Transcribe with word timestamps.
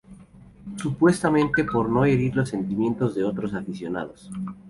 Supuestamente 0.77 1.63
por 1.63 1.87
no 1.87 2.03
herir 2.05 2.35
los 2.35 2.49
sentimientos 2.49 3.13
de 3.13 3.23
otros 3.23 3.53
aficionados. 3.53 4.31